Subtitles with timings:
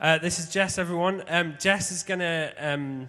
[0.00, 1.22] Uh, this is Jess, everyone.
[1.28, 3.08] Um, Jess is going to um,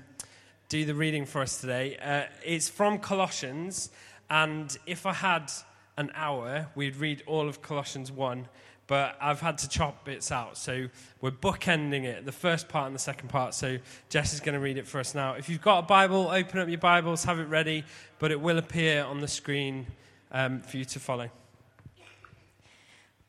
[0.69, 1.97] do the reading for us today.
[1.97, 3.89] Uh, it's from Colossians,
[4.29, 5.51] and if I had
[5.97, 8.47] an hour, we'd read all of Colossians 1,
[8.85, 10.57] but I've had to chop bits out.
[10.57, 10.87] So
[11.21, 13.55] we're bookending it, the first part and the second part.
[13.55, 13.79] So
[14.09, 15.33] Jess is going to read it for us now.
[15.33, 17.83] If you've got a Bible, open up your Bibles, have it ready,
[18.19, 19.87] but it will appear on the screen
[20.31, 21.31] um, for you to follow.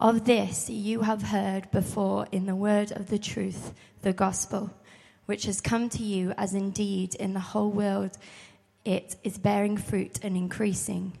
[0.00, 3.72] Of this you have heard before in the word of the truth,
[4.02, 4.74] the gospel,
[5.26, 8.18] which has come to you as indeed in the whole world
[8.84, 11.12] it is bearing fruit and increasing,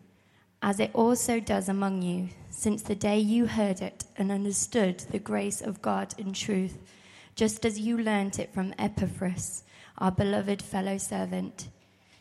[0.60, 5.20] as it also does among you, since the day you heard it and understood the
[5.20, 6.76] grace of God in truth,
[7.36, 9.62] just as you learnt it from Epaphras,
[9.98, 11.68] our beloved fellow servant.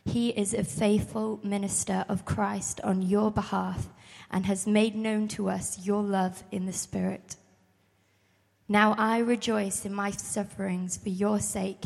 [0.06, 3.90] He is a faithful minister of Christ on your behalf
[4.34, 7.36] and has made known to us your love in the Spirit.
[8.67, 11.86] Now I rejoice in my sufferings for your sake,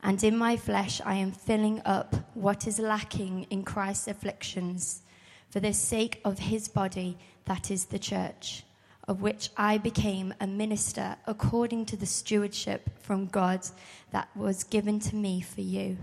[0.00, 5.02] and in my flesh I am filling up what is lacking in Christ's afflictions
[5.50, 8.62] for the sake of his body, that is the church,
[9.08, 13.66] of which I became a minister according to the stewardship from God
[14.12, 15.98] that was given to me for you,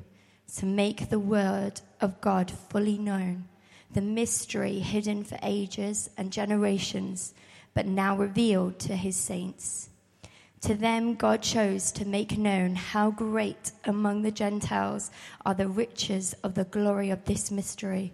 [0.57, 3.45] to make the word of God fully known
[3.91, 7.33] the mystery hidden for ages and generations,
[7.73, 9.89] but now revealed to his saints.
[10.61, 15.11] To them, God chose to make known how great among the Gentiles
[15.45, 18.11] are the riches of the glory of this mystery,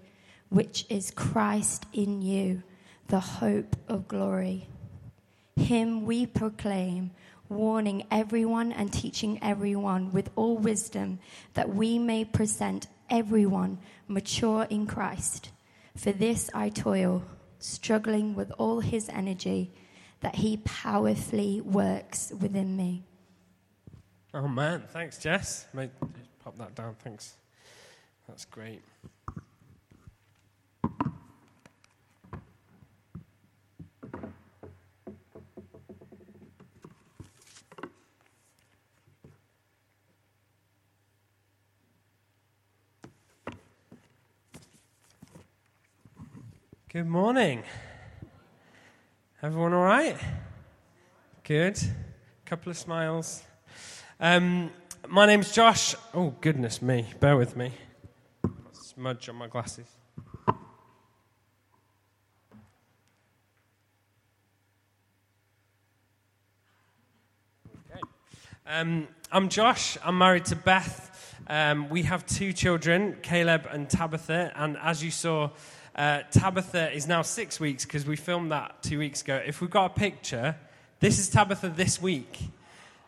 [0.49, 2.61] which is Christ in you,
[3.07, 4.67] the hope of glory.
[5.55, 7.11] Him we proclaim,
[7.47, 11.19] warning everyone and teaching everyone with all wisdom,
[11.53, 15.52] that we may present everyone mature in Christ.
[15.95, 17.23] For this I toil,
[17.59, 19.71] struggling with all his energy
[20.21, 23.03] that he powerfully works within me.
[24.33, 25.67] Oh man, thanks, Jess.
[25.73, 25.91] Mate,
[26.43, 27.37] pop that down, thanks.
[28.27, 28.81] That's great.
[46.93, 47.63] Good morning.
[49.41, 50.15] Everyone all right?
[51.43, 51.75] Good.
[51.81, 53.41] A Couple of smiles.
[54.19, 54.69] Um,
[55.07, 55.95] my name's Josh.
[56.13, 57.07] Oh, goodness me.
[57.19, 57.71] Bear with me.
[58.73, 59.87] Smudge on my glasses.
[67.89, 68.01] Okay.
[68.67, 69.97] Um, I'm Josh.
[70.05, 71.09] I'm married to Beth.
[71.47, 74.51] Um, we have two children, Caleb and Tabitha.
[74.55, 75.49] And as you saw,
[75.95, 79.41] uh, Tabitha is now six weeks because we filmed that two weeks ago.
[79.45, 80.55] If we've got a picture,
[80.99, 82.39] this is Tabitha this week.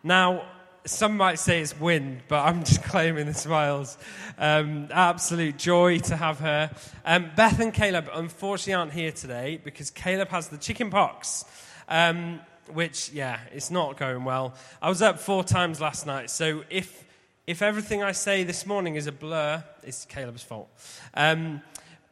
[0.03, 0.44] Now,
[0.85, 3.97] some might say it's wind, but I'm just claiming the smiles.
[4.38, 6.69] Um, absolute joy to have her.
[7.06, 11.46] Um, Beth and Caleb unfortunately aren't here today because Caleb has the chicken pox.
[11.90, 12.40] Um,
[12.72, 14.56] which, yeah, it's not going well.
[14.81, 17.03] I was up four times last night, so if
[17.47, 20.67] if everything I say this morning is a blur, it's Caleb's fault.
[21.13, 21.62] Um,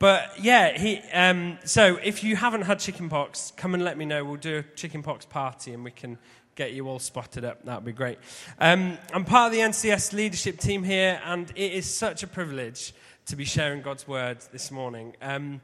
[0.04, 4.26] but yeah, he, um, so if you haven't had chickenpox, come and let me know.
[4.26, 6.18] We'll do a chickenpox party and we can
[6.56, 7.64] get you all spotted up.
[7.64, 8.18] That would be great.
[8.60, 12.94] Um, I'm part of the NCS leadership team here, and it is such a privilege
[13.28, 15.16] to be sharing God's word this morning.
[15.22, 15.62] Um,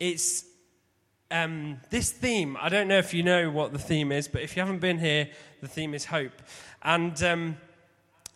[0.00, 0.46] it's
[1.30, 2.56] um, this theme.
[2.58, 4.98] I don't know if you know what the theme is, but if you haven't been
[4.98, 5.28] here,
[5.60, 6.40] the theme is hope.
[6.82, 7.58] And um,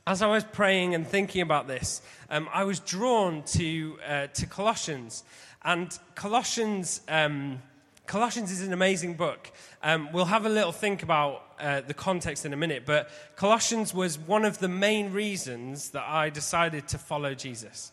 [0.06, 4.46] as I was praying and thinking about this, um, I was drawn to, uh, to
[4.46, 5.22] Colossians.
[5.62, 7.62] And Colossians, um,
[8.06, 9.52] Colossians is an amazing book.
[9.82, 13.94] Um, we'll have a little think about uh, the context in a minute, but Colossians
[13.94, 17.92] was one of the main reasons that I decided to follow Jesus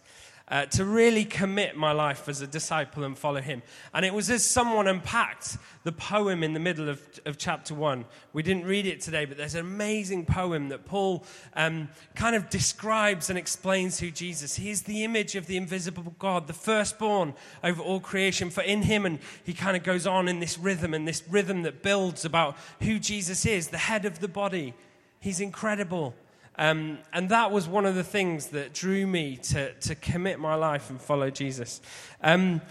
[0.50, 3.62] uh, to really commit my life as a disciple and follow him.
[3.94, 8.06] And it was as someone unpacked the poem in the middle of, of chapter one.
[8.34, 11.24] We didn't read it today, but there's an amazing poem that Paul
[11.54, 14.56] um, kind of describes and explains who Jesus.
[14.56, 18.50] He is the image of the invisible God, the firstborn over all creation.
[18.50, 21.64] For in him, and he kind of goes on in this rhythm and this rhythm
[21.64, 24.74] that builds about who Jesus is, the head of the body
[25.20, 26.16] He's incredible.
[26.60, 30.56] Um, and that was one of the things that drew me to, to commit my
[30.56, 31.80] life and follow Jesus.
[32.22, 32.62] Um,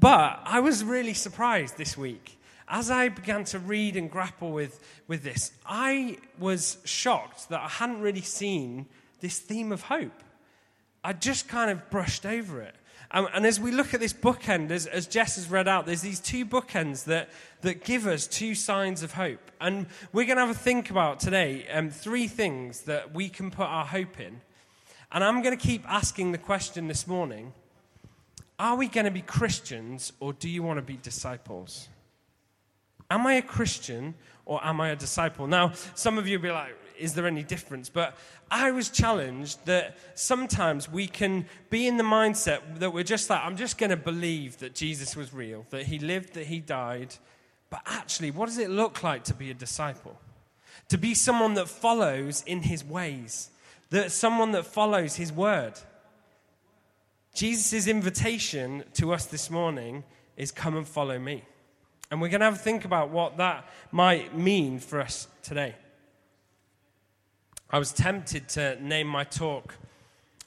[0.00, 2.38] but I was really surprised this week.
[2.66, 7.68] As I began to read and grapple with, with this, I was shocked that I
[7.68, 8.86] hadn't really seen
[9.20, 10.22] this theme of hope.
[11.04, 12.74] I just kind of brushed over it.
[13.14, 16.02] Um, and as we look at this bookend, as, as Jess has read out, there's
[16.02, 17.30] these two bookends that,
[17.60, 19.52] that give us two signs of hope.
[19.60, 23.52] And we're going to have a think about today um, three things that we can
[23.52, 24.40] put our hope in.
[25.12, 27.52] And I'm going to keep asking the question this morning
[28.58, 31.88] Are we going to be Christians or do you want to be disciples?
[33.12, 34.14] Am I a Christian
[34.44, 35.46] or am I a disciple?
[35.46, 37.88] Now, some of you will be like, is there any difference?
[37.88, 38.16] But
[38.50, 43.40] I was challenged that sometimes we can be in the mindset that we're just like,
[43.44, 47.14] I'm just going to believe that Jesus was real, that he lived, that he died.
[47.70, 50.18] But actually, what does it look like to be a disciple?
[50.88, 53.50] To be someone that follows in his ways,
[53.90, 55.74] that someone that follows his word.
[57.34, 60.04] Jesus' invitation to us this morning
[60.36, 61.44] is come and follow me.
[62.10, 65.74] And we're going to have a think about what that might mean for us today.
[67.74, 69.74] I was tempted to name my talk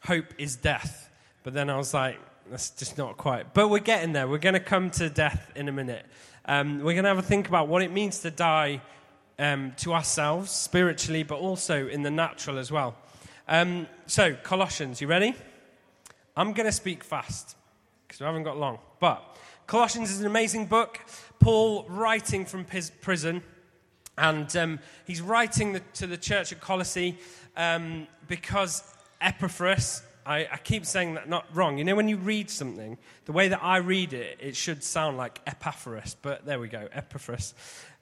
[0.05, 1.09] Hope is Death,
[1.43, 2.17] but then I was like,
[2.49, 3.53] that's just not quite.
[3.53, 4.29] But we're getting there.
[4.29, 6.05] We're going to come to death in a minute.
[6.45, 8.79] Um, we're going to have a think about what it means to die
[9.37, 12.95] um, to ourselves spiritually, but also in the natural as well.
[13.49, 15.35] Um, so, Colossians, you ready?
[16.37, 17.57] I'm going to speak fast
[18.07, 18.79] because we haven't got long.
[19.01, 19.21] But
[19.65, 21.01] Colossians is an amazing book.
[21.41, 23.43] Paul writing from prison
[24.17, 27.17] and um, he's writing the, to the church at Colossae
[27.55, 28.83] um, because
[29.21, 31.77] Epaphras, I, I, keep saying that not wrong.
[31.77, 35.17] You know, when you read something, the way that I read it, it should sound
[35.17, 37.53] like Epaphras, but there we go, Epaphras.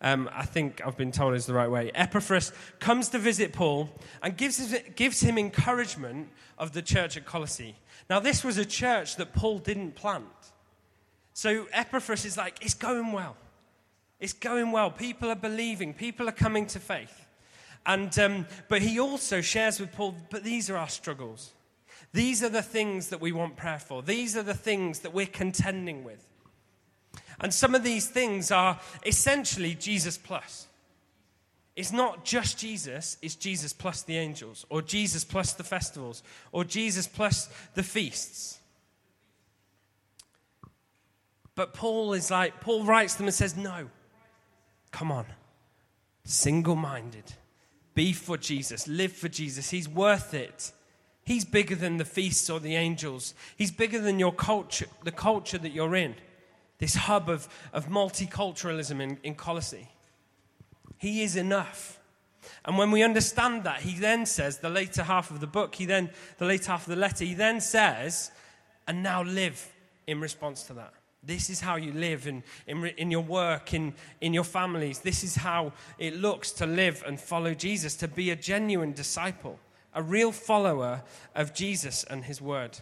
[0.02, 1.92] Um, I think I've been told is the right way.
[1.94, 3.90] Epaphras comes to visit Paul
[4.22, 7.76] and gives, gives him encouragement of the church at Colossae.
[8.10, 10.26] Now, this was a church that Paul didn't plant.
[11.34, 13.36] So Epaphras is like, it's going well.
[14.20, 14.92] It's going well.
[14.92, 17.26] People are believing, people are coming to faith.
[17.86, 21.54] And, um, but he also shares with Paul, but these are our struggles.
[22.14, 24.02] These are the things that we want prayer for.
[24.02, 26.26] These are the things that we're contending with.
[27.40, 30.68] And some of these things are essentially Jesus plus.
[31.76, 36.24] It's not just Jesus, it's Jesus plus the angels, or Jesus plus the festivals,
[36.54, 38.60] or Jesus plus the feasts.
[41.54, 43.90] But Paul is like, Paul writes them and says, no,
[44.96, 45.26] Come on.
[46.24, 47.34] Single minded.
[47.96, 48.88] Be for Jesus.
[48.88, 49.70] Live for Jesus.
[49.70, 50.72] He's worth it.
[51.26, 53.34] He's bigger than the feasts or the angels.
[53.58, 56.16] He's bigger than your culture, the culture that you're in.
[56.78, 59.90] This hub of, of multiculturalism in, in Colossae.
[60.98, 62.00] He is enough.
[62.64, 65.86] And when we understand that, he then says, the later half of the book, he
[65.86, 68.32] then, the later half of the letter, he then says,
[68.88, 69.74] and now live
[70.08, 70.94] in response to that.
[71.26, 75.00] This is how you live in, in, in, your work, in, in your families.
[75.00, 79.60] This is how it looks to live and follow Jesus, to be a genuine disciple,
[79.94, 81.02] a real follower
[81.34, 82.78] of Jesus and his word.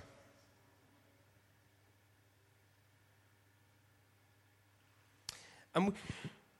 [5.74, 5.94] And we,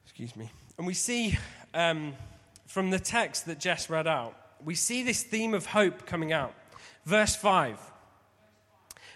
[0.06, 0.50] excuse me.
[0.78, 1.38] And we see
[1.74, 2.14] um,
[2.66, 6.54] from the text that Jess read out, we see this theme of hope coming out.
[7.06, 7.78] Verse 5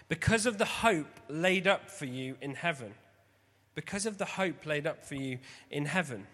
[0.08, 2.94] because of the hope laid up for you in heaven.
[3.74, 5.38] Because of the hope laid up for you
[5.70, 6.26] in heaven.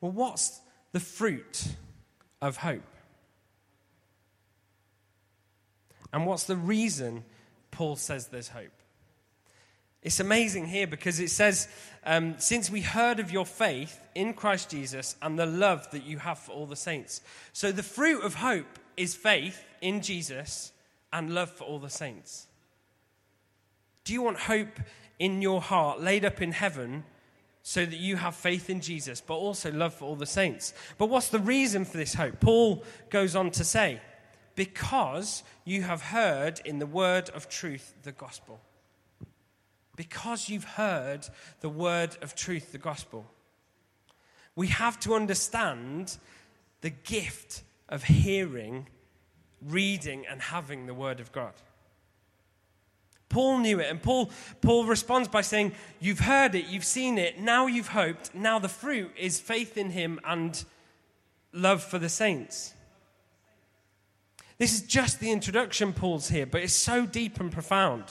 [0.00, 0.60] Well, what's
[0.92, 1.64] the fruit
[2.40, 2.82] of hope?
[6.12, 7.24] And what's the reason
[7.70, 8.70] Paul says there's hope?
[10.02, 11.68] It's amazing here because it says,
[12.04, 16.18] um, since we heard of your faith in Christ Jesus and the love that you
[16.18, 17.20] have for all the saints.
[17.52, 18.66] So the fruit of hope
[18.96, 20.72] is faith in Jesus
[21.12, 22.46] and love for all the saints?
[24.04, 24.80] Do you want hope
[25.18, 27.04] in your heart laid up in heaven
[27.62, 30.74] so that you have faith in Jesus, but also love for all the saints?
[30.98, 32.40] But what's the reason for this hope?
[32.40, 34.00] Paul goes on to say,
[34.56, 38.60] Because you have heard in the word of truth the gospel.
[39.94, 41.28] Because you've heard
[41.60, 43.26] the word of truth, the gospel.
[44.56, 46.16] We have to understand
[46.80, 48.88] the gift of hearing
[49.66, 51.52] reading and having the Word of God.
[53.28, 57.40] Paul knew it, and Paul, Paul responds by saying, You've heard it, you've seen it,
[57.40, 60.62] now you've hoped, now the fruit is faith in Him and
[61.52, 62.74] love for the saints.
[64.58, 68.04] This is just the introduction, Paul's here, but it's so deep and profound.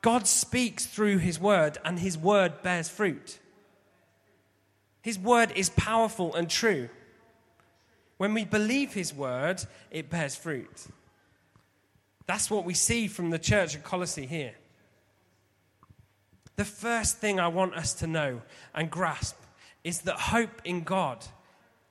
[0.00, 3.38] God speaks through His Word, and His Word bears fruit.
[5.02, 6.88] His word is powerful and true.
[8.22, 10.86] When we believe His word, it bears fruit.
[12.26, 14.54] That's what we see from the church at Colossae here.
[16.54, 18.42] The first thing I want us to know
[18.76, 19.34] and grasp
[19.82, 21.26] is that hope in God,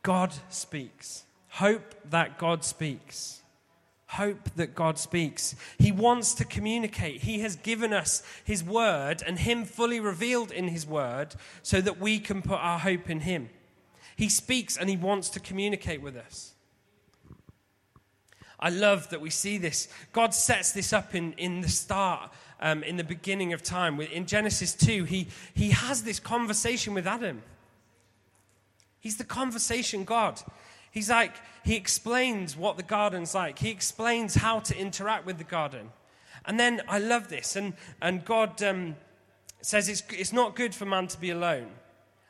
[0.03, 1.25] God speaks.
[1.49, 3.41] Hope that God speaks.
[4.07, 5.53] Hope that God speaks.
[5.79, 7.23] He wants to communicate.
[7.23, 11.99] He has given us His word and Him fully revealed in His word so that
[11.99, 13.49] we can put our hope in Him.
[14.21, 16.53] He speaks and He wants to communicate with us.
[18.59, 19.87] I love that we see this.
[20.13, 23.99] God sets this up in, in the start, um, in the beginning of time.
[23.99, 27.41] In Genesis 2, he, he has this conversation with Adam.
[28.99, 30.39] He's the conversation God.
[30.91, 31.33] He's like,
[31.65, 35.89] he explains what the garden's like, he explains how to interact with the garden.
[36.45, 37.55] And then I love this.
[37.55, 38.97] And, and God um,
[39.61, 41.71] says it's, it's not good for man to be alone.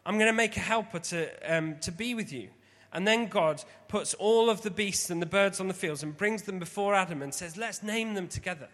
[0.05, 2.50] I'm going to make a helper to, um, to be with you.
[2.93, 6.17] And then God puts all of the beasts and the birds on the fields and
[6.17, 8.67] brings them before Adam and says, Let's name them together.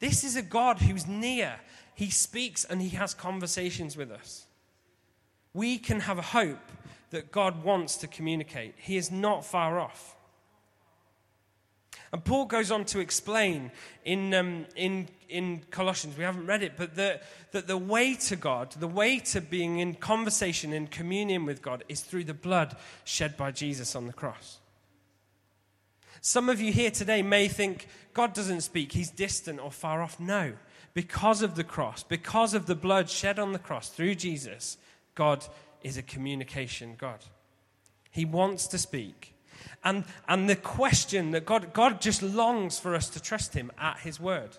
[0.00, 1.56] This is a God who's near.
[1.94, 4.46] He speaks and he has conversations with us.
[5.54, 6.72] We can have a hope
[7.10, 10.15] that God wants to communicate, He is not far off.
[12.12, 13.72] And Paul goes on to explain
[14.04, 17.20] in, um, in, in Colossians, we haven't read it, but the,
[17.52, 21.84] that the way to God, the way to being in conversation, in communion with God,
[21.88, 24.58] is through the blood shed by Jesus on the cross.
[26.20, 30.18] Some of you here today may think God doesn't speak, he's distant or far off.
[30.18, 30.54] No,
[30.94, 34.78] because of the cross, because of the blood shed on the cross through Jesus,
[35.14, 35.44] God
[35.82, 37.24] is a communication God.
[38.10, 39.35] He wants to speak.
[39.84, 43.98] And, and the question that God, God just longs for us to trust Him at
[43.98, 44.56] His word.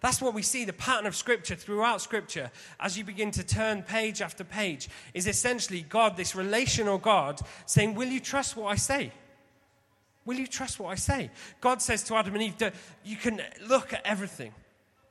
[0.00, 3.82] That's what we see the pattern of Scripture throughout Scripture as you begin to turn
[3.82, 8.76] page after page is essentially God, this relational God, saying, Will you trust what I
[8.76, 9.12] say?
[10.24, 11.30] Will you trust what I say?
[11.60, 12.72] God says to Adam and Eve,
[13.04, 14.52] You can look at everything.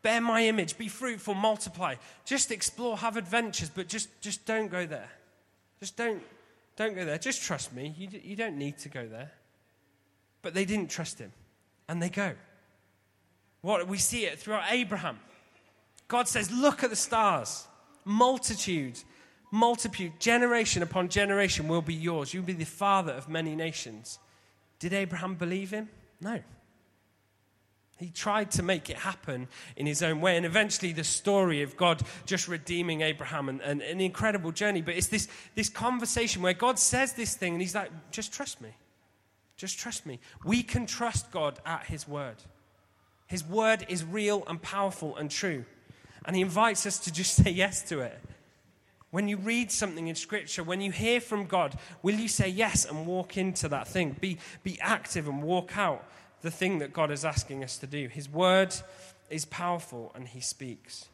[0.02, 1.96] Bear my image, be fruitful, multiply.
[2.26, 5.10] Just explore, have adventures, but just, just don't go there.
[5.80, 6.22] Just don't,
[6.76, 7.18] don't go there.
[7.18, 7.94] Just trust me.
[7.98, 9.32] You, you don't need to go there.
[10.42, 11.32] But they didn't trust him,
[11.88, 12.34] and they go.
[13.62, 15.20] What we see it throughout Abraham.
[16.08, 17.68] God says, Look at the stars.
[18.04, 19.00] Multitude,
[19.50, 22.34] multitude, generation upon generation will be yours.
[22.34, 24.20] You'll be the father of many nations.
[24.78, 25.90] Did Abraham believe him?
[26.22, 26.40] No.
[27.98, 29.48] He tried to make it happen
[29.78, 30.36] in his own way.
[30.36, 34.82] And eventually, the story of God just redeeming Abraham and, and, an incredible journey.
[34.82, 38.60] But it's this, this conversation where God says this thing and he's like, just trust
[38.60, 38.72] me.
[39.56, 40.20] Just trust me.
[40.44, 42.36] We can trust God at his word.
[43.28, 45.64] His word is real and powerful and true.
[46.26, 48.20] And he invites us to just say yes to it.
[49.12, 52.84] When you read something in Scripture, when you hear from God, will you say yes
[52.84, 54.18] and walk into that thing?
[54.20, 56.06] Be, be active and walk out
[56.46, 58.08] the thing that God is asking us to do.
[58.08, 58.74] His word
[59.32, 61.08] is powerful and he speaks.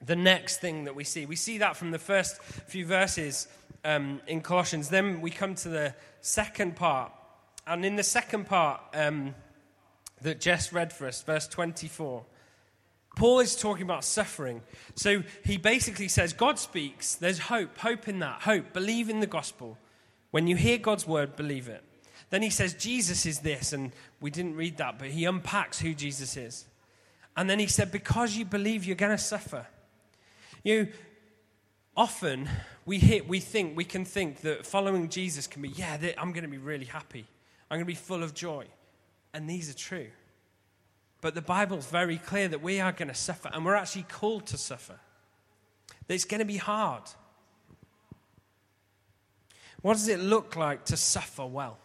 [0.00, 3.48] The next thing that we see, we see that from the first few verses
[3.84, 4.88] um, in Colossians.
[4.88, 7.10] Then we come to the second part.
[7.66, 9.34] And in the second part um,
[10.22, 12.24] that Jess read for us, verse 24,
[13.16, 14.62] Paul is talking about suffering.
[14.94, 17.16] So he basically says, God speaks.
[17.16, 17.78] There's hope.
[17.78, 18.42] Hope in that.
[18.42, 18.72] Hope.
[18.72, 19.76] Believe in the gospel.
[20.30, 21.82] When you hear God's word, believe it.
[22.30, 23.72] Then he says, Jesus is this.
[23.72, 26.66] And we didn't read that, but he unpacks who Jesus is.
[27.36, 29.66] And then he said, Because you believe, you're going to suffer.
[30.62, 30.88] You
[31.96, 32.48] often
[32.86, 36.44] we hit, we think, we can think that following Jesus can be, yeah, I'm going
[36.44, 37.26] to be really happy.
[37.70, 38.66] I'm going to be full of joy.
[39.32, 40.08] And these are true.
[41.20, 44.46] But the Bible's very clear that we are going to suffer, and we're actually called
[44.46, 45.00] to suffer.
[46.06, 47.04] That it's going to be hard.
[49.80, 51.78] What does it look like to suffer well?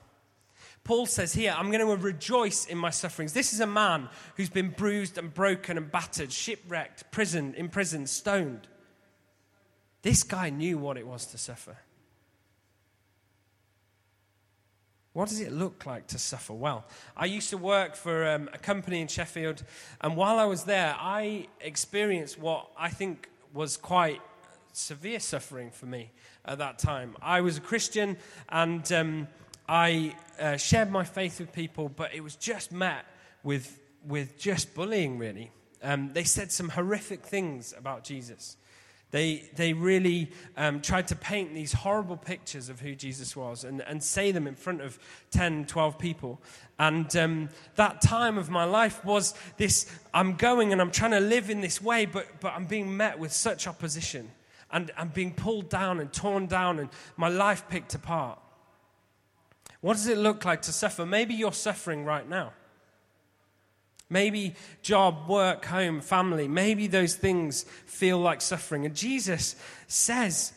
[0.84, 3.34] Paul says here, I'm going to rejoice in my sufferings.
[3.34, 8.68] This is a man who's been bruised and broken and battered, shipwrecked, prison, imprisoned, stoned.
[10.02, 11.78] This guy knew what it was to suffer.
[15.14, 16.86] What does it look like to suffer well?
[17.18, 19.64] I used to work for um, a company in Sheffield,
[20.02, 24.22] and while I was there, I experienced what I think was quite
[24.72, 26.12] severe suffering for me
[26.46, 27.16] at that time.
[27.22, 28.18] I was a Christian,
[28.48, 29.28] and um,
[29.70, 33.06] I uh, shared my faith with people, but it was just met
[33.44, 35.52] with, with just bullying, really.
[35.84, 38.58] Um, they said some horrific things about Jesus.
[39.12, 43.82] They, they really um, tried to paint these horrible pictures of who Jesus was and,
[43.82, 44.98] and say them in front of
[45.30, 46.42] 10, 12 people.
[46.80, 51.20] And um, that time of my life was this I'm going and I'm trying to
[51.20, 54.32] live in this way, but, but I'm being met with such opposition.
[54.72, 58.40] and, and being pulled down and torn down and my life picked apart.
[59.82, 61.06] What does it look like to suffer?
[61.06, 62.54] Maybe you're suffering right now.
[64.10, 68.86] Maybe job, work, home, family, maybe those things feel like suffering.
[68.86, 69.56] And Jesus
[69.88, 70.52] says,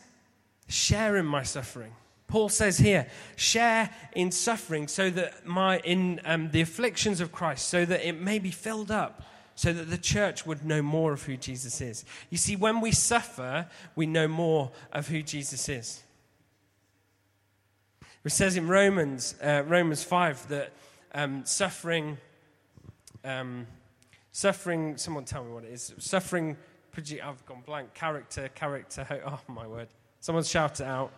[0.67, 1.93] share in my suffering.
[2.27, 7.69] Paul says here, share in suffering so that my, in um, the afflictions of Christ,
[7.69, 9.21] so that it may be filled up,
[9.53, 12.05] so that the church would know more of who Jesus is.
[12.31, 16.01] You see, when we suffer, we know more of who Jesus is.
[18.25, 20.71] It says in Romans, uh, Romans 5 that
[21.13, 22.17] um, suffering,
[23.25, 23.67] um,
[24.31, 25.93] suffering, someone tell me what it is.
[25.99, 26.55] Suffering,
[26.97, 27.93] I've gone blank.
[27.93, 29.89] Character, character, oh my word.
[30.21, 31.11] Someone shout it out.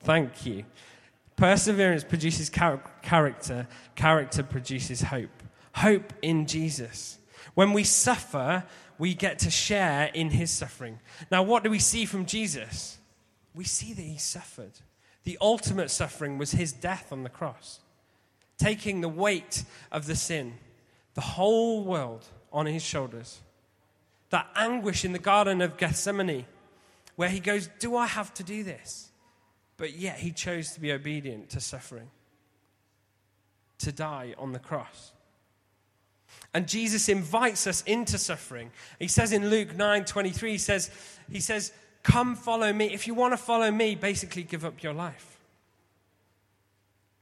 [0.00, 0.64] Thank you.
[1.36, 5.42] Perseverance produces char- character, character produces hope.
[5.76, 7.18] Hope in Jesus.
[7.54, 8.64] When we suffer,
[9.00, 11.00] we get to share in his suffering.
[11.30, 12.98] Now, what do we see from Jesus?
[13.54, 14.72] We see that he suffered.
[15.24, 17.80] The ultimate suffering was his death on the cross,
[18.58, 20.58] taking the weight of the sin,
[21.14, 23.40] the whole world on his shoulders.
[24.28, 26.44] That anguish in the Garden of Gethsemane,
[27.16, 29.08] where he goes, Do I have to do this?
[29.78, 32.10] But yet he chose to be obedient to suffering,
[33.78, 35.12] to die on the cross.
[36.52, 38.72] And Jesus invites us into suffering.
[38.98, 40.90] He says in Luke 9 23, he says,
[41.30, 42.92] he says, Come follow me.
[42.92, 45.38] If you want to follow me, basically give up your life.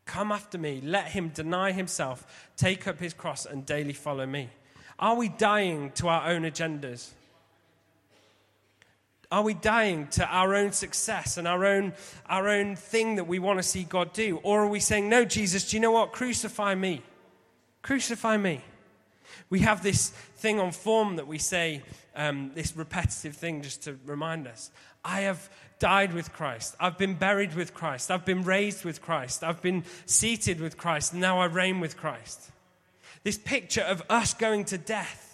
[0.06, 0.80] Come after me.
[0.82, 4.48] Let him deny himself, take up his cross, and daily follow me.
[4.98, 7.10] Are we dying to our own agendas?
[9.30, 11.92] Are we dying to our own success and our own,
[12.26, 14.40] our own thing that we want to see God do?
[14.42, 16.12] Or are we saying, No, Jesus, do you know what?
[16.12, 17.02] Crucify me.
[17.82, 18.62] Crucify me.
[19.50, 21.82] We have this thing on form that we say,
[22.14, 24.70] um, this repetitive thing just to remind us.
[25.04, 26.74] I have died with Christ.
[26.80, 28.10] I've been buried with Christ.
[28.10, 29.44] I've been raised with Christ.
[29.44, 31.12] I've been seated with Christ.
[31.12, 32.50] And now I reign with Christ.
[33.22, 35.28] This picture of us going to death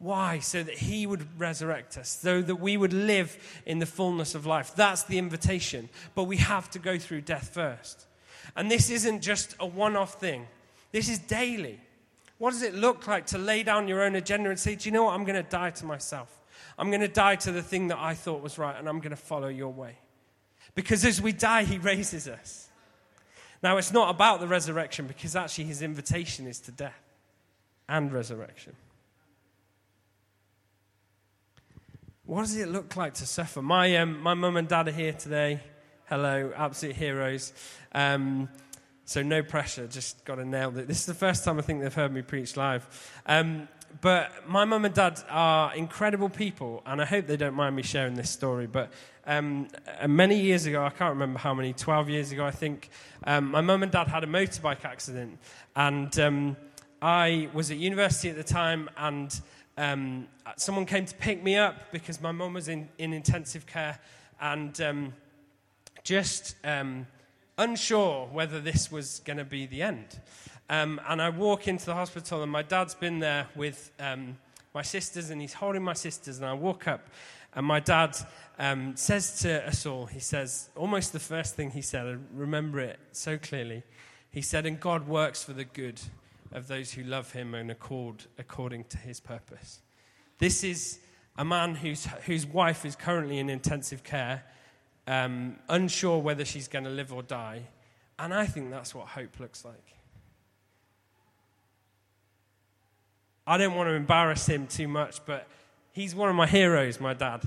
[0.00, 0.38] why?
[0.38, 4.46] So that he would resurrect us, so that we would live in the fullness of
[4.46, 4.74] life.
[4.74, 5.90] That's the invitation.
[6.14, 8.06] But we have to go through death first.
[8.56, 10.48] And this isn't just a one off thing,
[10.90, 11.78] this is daily.
[12.40, 14.94] What does it look like to lay down your own agenda and say, Do you
[14.94, 15.14] know what?
[15.14, 16.40] I'm going to die to myself.
[16.78, 19.10] I'm going to die to the thing that I thought was right, and I'm going
[19.10, 19.98] to follow your way.
[20.74, 22.70] Because as we die, he raises us.
[23.62, 26.98] Now, it's not about the resurrection, because actually his invitation is to death
[27.90, 28.74] and resurrection.
[32.24, 33.60] What does it look like to suffer?
[33.60, 35.60] My, um, my mum and dad are here today.
[36.08, 37.52] Hello, absolute heroes.
[37.92, 38.48] Um,
[39.10, 40.86] so no pressure, just got to nail it.
[40.86, 42.86] This is the first time I think they've heard me preach live.
[43.26, 43.66] Um,
[44.00, 47.82] but my mum and dad are incredible people, and I hope they don't mind me
[47.82, 48.68] sharing this story.
[48.68, 48.92] But
[49.26, 49.66] um,
[50.00, 52.88] uh, many years ago, I can't remember how many, 12 years ago, I think,
[53.24, 55.40] um, my mum and dad had a motorbike accident.
[55.74, 56.56] And um,
[57.02, 59.40] I was at university at the time, and
[59.76, 63.98] um, someone came to pick me up because my mum was in, in intensive care
[64.40, 65.14] and um,
[66.04, 67.08] just um,
[67.60, 70.18] unsure whether this was going to be the end.
[70.68, 74.38] Um, and I walk into the hospital, and my dad's been there with um,
[74.74, 76.38] my sisters, and he's holding my sisters.
[76.38, 77.08] And I walk up,
[77.54, 78.16] and my dad
[78.58, 82.80] um, says to us all, he says, almost the first thing he said, I remember
[82.80, 83.82] it so clearly.
[84.30, 86.00] He said, And God works for the good
[86.52, 89.80] of those who love him and accord according to his purpose.
[90.38, 91.00] This is
[91.36, 94.44] a man whose, whose wife is currently in intensive care,
[95.10, 97.62] um, unsure whether she's going to live or die.
[98.16, 99.96] And I think that's what hope looks like.
[103.44, 105.48] I don't want to embarrass him too much, but
[105.90, 107.42] he's one of my heroes, my dad.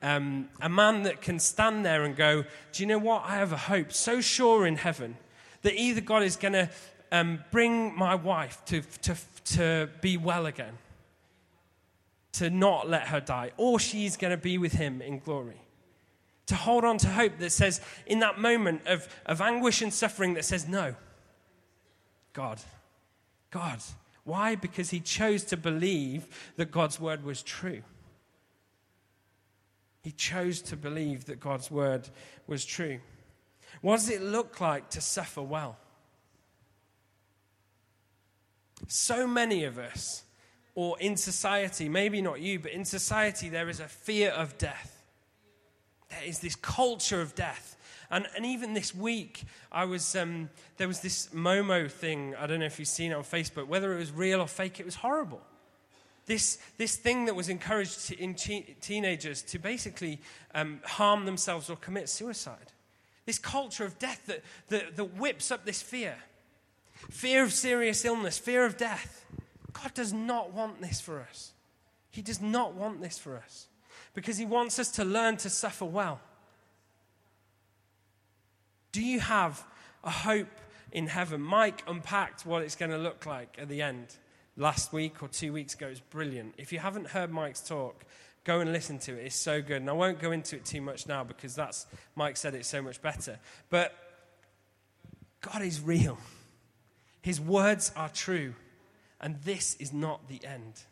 [0.00, 3.24] Um, a man that can stand there and go, Do you know what?
[3.26, 5.16] I have a hope so sure in heaven
[5.62, 6.70] that either God is going to
[7.10, 10.78] um, bring my wife to, to, to be well again,
[12.34, 15.60] to not let her die, or she's going to be with him in glory.
[16.50, 20.34] To hold on to hope that says, in that moment of, of anguish and suffering,
[20.34, 20.96] that says, no,
[22.32, 22.58] God,
[23.52, 23.78] God.
[24.24, 24.56] Why?
[24.56, 27.82] Because he chose to believe that God's word was true.
[30.02, 32.08] He chose to believe that God's word
[32.48, 32.98] was true.
[33.80, 35.76] What does it look like to suffer well?
[38.88, 40.24] So many of us,
[40.74, 44.96] or in society, maybe not you, but in society, there is a fear of death.
[46.10, 47.76] There is this culture of death.
[48.10, 52.34] And, and even this week, I was, um, there was this Momo thing.
[52.36, 53.68] I don't know if you've seen it on Facebook.
[53.68, 55.40] Whether it was real or fake, it was horrible.
[56.26, 60.20] this, this thing that was encouraged to, in te- teenagers to basically
[60.54, 62.72] um, harm themselves or commit suicide.
[63.26, 66.16] This culture of death that, that, that whips up this fear
[67.08, 69.24] fear of serious illness, fear of death.
[69.72, 71.52] God does not want this for us.
[72.10, 73.68] He does not want this for us
[74.14, 76.20] because He wants us to learn to suffer well.
[78.92, 79.64] Do you have
[80.02, 81.40] a hope in heaven?
[81.40, 84.16] Mike unpacked what it's going to look like at the end
[84.56, 85.86] last week or two weeks ago.
[85.86, 86.54] It's brilliant.
[86.58, 88.04] If you haven't heard Mike's talk,
[88.44, 89.26] go and listen to it.
[89.26, 89.76] It's so good.
[89.76, 92.82] And I won't go into it too much now because that's Mike said it so
[92.82, 93.38] much better.
[93.68, 93.94] But
[95.40, 96.18] God is real.
[97.22, 98.54] His words are true.
[99.20, 100.82] And this is not the end.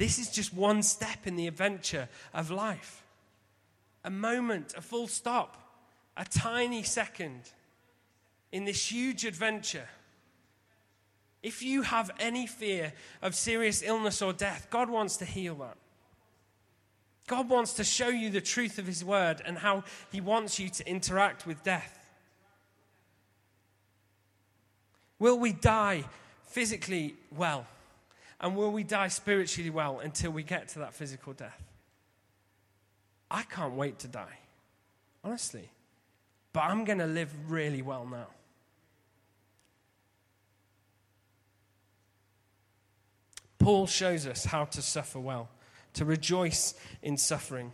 [0.00, 3.02] This is just one step in the adventure of life.
[4.02, 5.58] A moment, a full stop,
[6.16, 7.42] a tiny second
[8.50, 9.86] in this huge adventure.
[11.42, 15.76] If you have any fear of serious illness or death, God wants to heal that.
[17.26, 20.70] God wants to show you the truth of His word and how He wants you
[20.70, 22.10] to interact with death.
[25.18, 26.04] Will we die
[26.44, 27.66] physically well?
[28.40, 31.62] And will we die spiritually well until we get to that physical death?
[33.30, 34.38] I can't wait to die,
[35.22, 35.68] honestly.
[36.52, 38.28] But I'm going to live really well now.
[43.58, 45.50] Paul shows us how to suffer well,
[45.92, 47.72] to rejoice in suffering.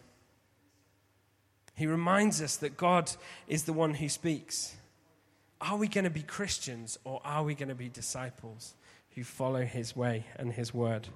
[1.77, 3.13] He reminds us that God
[3.47, 4.75] is the one who speaks.
[5.61, 8.75] Are we going to be Christians or are we going to be disciples
[9.17, 11.09] who follow his way and his word?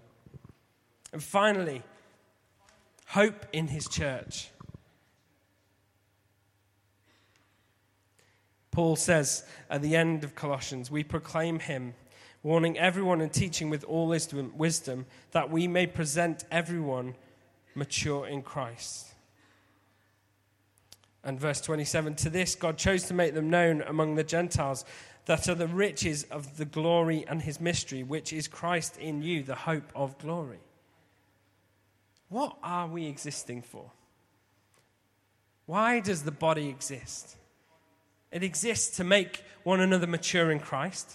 [1.12, 1.82] And finally,
[3.06, 4.48] hope in his church.
[8.70, 11.94] Paul says at the end of Colossians, we proclaim him,
[12.42, 17.16] warning everyone and teaching with all wisdom, that we may present everyone
[17.74, 19.08] mature in Christ.
[21.22, 24.86] And verse 27 To this God chose to make them known among the Gentiles
[25.30, 29.44] that are the riches of the glory and his mystery, which is Christ in you,
[29.44, 30.58] the hope of glory.
[32.30, 33.92] What are we existing for?
[35.66, 37.36] Why does the body exist?
[38.32, 41.12] It exists to make one another mature in Christ.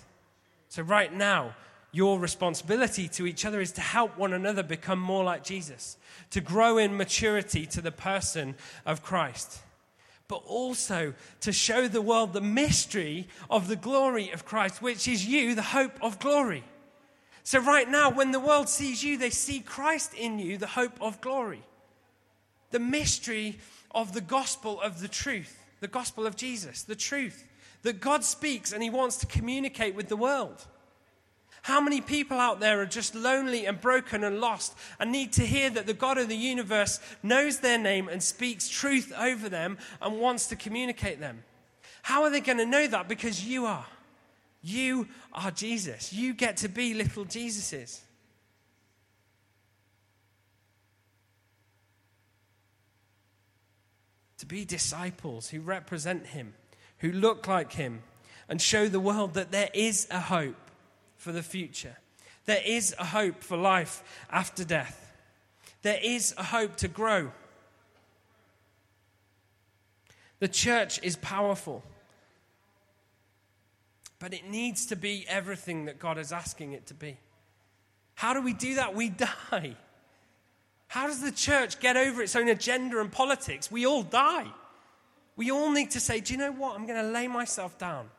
[0.70, 1.54] So, right now,
[1.92, 5.98] your responsibility to each other is to help one another become more like Jesus,
[6.30, 9.60] to grow in maturity to the person of Christ
[10.28, 15.26] but also to show the world the mystery of the glory of Christ, which is
[15.26, 16.64] you, the hope of glory.
[17.44, 21.00] So, right now, when the world sees you, they see Christ in you, the hope
[21.00, 21.62] of glory.
[22.72, 23.60] The mystery
[23.92, 27.46] of the gospel of the truth, the gospel of Jesus, the truth
[27.84, 30.66] that God speaks and He wants to communicate with the world.
[31.66, 35.42] How many people out there are just lonely and broken and lost and need to
[35.42, 39.80] hear that the God of the universe knows their name and speaks truth over them
[40.00, 41.44] and wants to communicate them?
[42.04, 43.08] How are they going to know that?
[43.08, 43.88] Because you are.
[44.62, 46.14] You are Jesus.
[46.14, 48.02] You get to be little Jesuses.
[54.38, 56.54] To be disciples who represent Him,
[57.00, 58.04] who look like Him,
[58.48, 60.65] and show the world that there is a hope
[61.26, 61.98] for the future.
[62.46, 65.12] There is a hope for life after death.
[65.82, 67.32] There is a hope to grow.
[70.38, 71.82] The church is powerful,
[74.20, 77.18] but it needs to be everything that God is asking it to be.
[78.14, 78.94] How do we do that?
[78.94, 79.76] We die.
[80.90, 83.72] How does the church get over its own agenda and politics?
[83.72, 84.46] We all die.
[85.36, 86.76] We all need to say, do you know what?
[86.76, 88.12] I'm going to lay myself down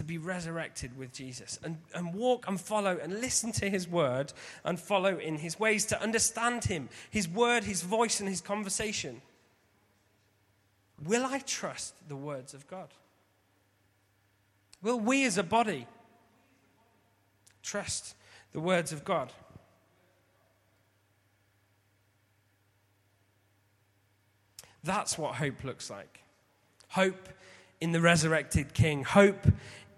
[0.00, 4.32] to be resurrected with Jesus and, and walk and follow and listen to his word
[4.64, 9.20] and follow in his ways to understand him, his word, his voice, and his conversation.
[11.04, 12.88] Will I trust the words of God?
[14.80, 15.86] Will we as a body
[17.62, 18.14] trust
[18.52, 19.30] the words of God?
[24.82, 26.20] That's what hope looks like.
[26.88, 27.28] Hope
[27.80, 29.04] in the resurrected King.
[29.04, 29.46] Hope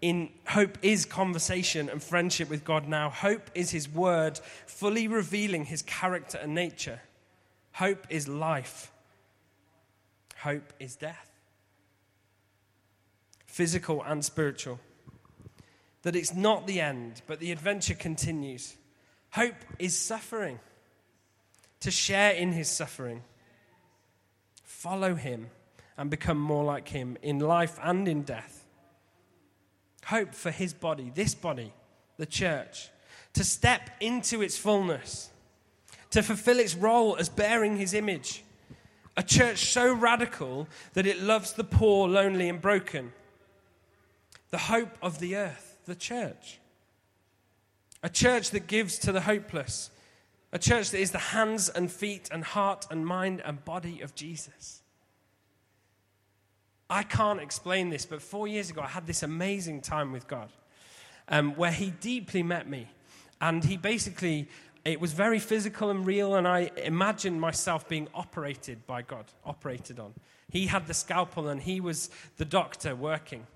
[0.02, 3.08] in hope is conversation and friendship with God now.
[3.08, 7.00] Hope is his word fully revealing his character and nature.
[7.72, 8.92] Hope is life.
[10.38, 11.30] Hope is death.
[13.46, 14.80] Physical and spiritual.
[16.02, 18.74] That it's not the end, but the adventure continues.
[19.30, 20.58] Hope is suffering.
[21.80, 23.22] To share in his suffering.
[24.64, 25.50] Follow him
[25.96, 28.61] and become more like him in life and in death.
[30.12, 31.72] Hope for his body, this body,
[32.18, 32.90] the church,
[33.32, 35.30] to step into its fullness,
[36.10, 38.44] to fulfill its role as bearing his image.
[39.16, 43.14] A church so radical that it loves the poor, lonely, and broken.
[44.50, 46.60] The hope of the earth, the church.
[48.02, 49.90] A church that gives to the hopeless.
[50.52, 54.14] A church that is the hands and feet and heart and mind and body of
[54.14, 54.81] Jesus.
[56.92, 60.50] I can't explain this, but four years ago I had this amazing time with God
[61.26, 62.86] um, where He deeply met me.
[63.40, 64.46] And He basically,
[64.84, 69.98] it was very physical and real, and I imagined myself being operated by God, operated
[69.98, 70.12] on.
[70.50, 73.46] He had the scalpel, and He was the doctor working.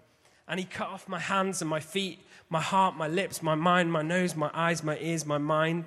[0.49, 3.93] And He cut off my hands and my feet, my heart, my lips, my mind,
[3.93, 5.85] my nose, my eyes, my ears, my mind,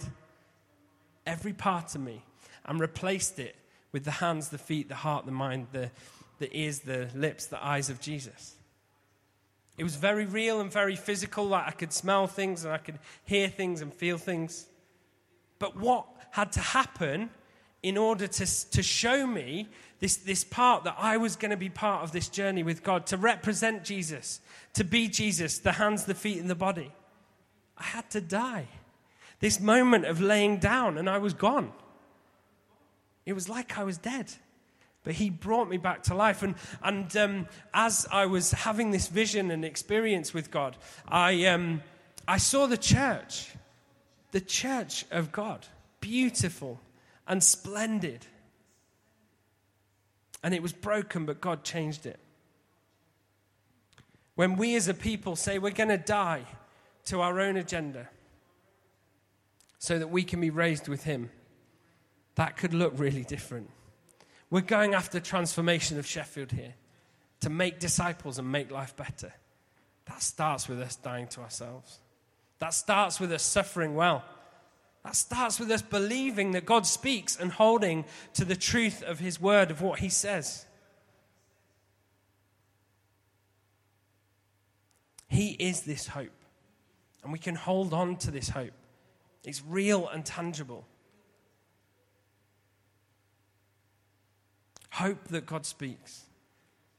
[1.26, 2.22] every part of me,
[2.66, 3.56] and replaced it
[3.92, 5.90] with the hands, the feet, the heart, the mind, the
[6.40, 8.56] the ears, the lips, the eyes of Jesus.
[9.78, 13.00] It was very real and very physical, like I could smell things and I could
[13.24, 14.66] hear things and feel things.
[15.58, 17.30] But what had to happen
[17.82, 19.68] in order to, to show me
[20.00, 23.06] this, this part that I was going to be part of this journey with God,
[23.08, 24.42] to represent Jesus,
[24.74, 26.92] to be Jesus, the hands, the feet, and the body?
[27.78, 28.68] I had to die.
[29.40, 31.72] This moment of laying down, and I was gone.
[33.26, 34.34] It was like I was dead.
[35.04, 36.44] But he brought me back to life.
[36.44, 41.82] And, and um, as I was having this vision and experience with God, I, um,
[42.28, 43.52] I saw the church,
[44.32, 45.66] the church of God,
[46.02, 46.82] beautiful
[47.28, 48.26] and splendid.
[50.44, 52.20] And it was broken, but God changed it.
[54.36, 56.46] When we as a people say we're going to die
[57.06, 58.10] to our own agenda
[59.80, 61.30] so that we can be raised with Him,
[62.36, 63.70] that could look really different.
[64.50, 66.74] We're going after transformation of Sheffield here
[67.42, 69.32] to make disciples and make life better.
[70.06, 72.00] That starts with us dying to ourselves.
[72.58, 74.24] That starts with us suffering well.
[75.04, 79.40] That starts with us believing that God speaks and holding to the truth of His
[79.40, 80.66] word, of what He says.
[85.28, 86.44] He is this hope,
[87.24, 88.74] and we can hold on to this hope.
[89.44, 90.86] It's real and tangible.
[95.00, 96.26] Hope that God speaks.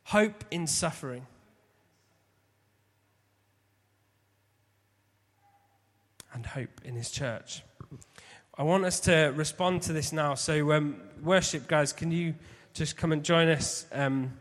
[0.04, 1.26] Hope in suffering.
[6.32, 7.62] And hope in His church.
[8.56, 10.32] I want us to respond to this now.
[10.32, 12.36] So, um, worship guys, can you
[12.72, 13.84] just come and join us?
[13.92, 14.32] Um,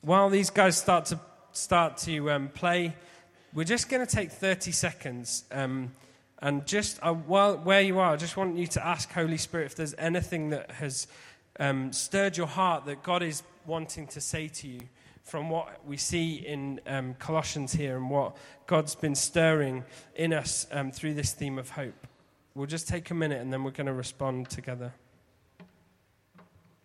[0.00, 1.20] while these guys start to
[1.52, 2.96] start to um, play,
[3.52, 5.44] we're just going to take 30 seconds.
[5.52, 5.92] Um,
[6.38, 9.66] and just uh, while, where you are, I just want you to ask Holy Spirit
[9.66, 11.06] if there's anything that has
[11.58, 14.80] um, stirred your heart that God is wanting to say to you
[15.22, 18.36] from what we see in um, Colossians here and what
[18.66, 19.84] God's been stirring
[20.16, 22.06] in us um, through this theme of hope.
[22.54, 24.92] We'll just take a minute and then we're going to respond together.